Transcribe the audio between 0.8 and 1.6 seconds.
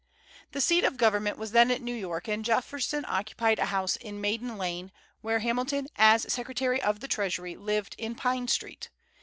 of government was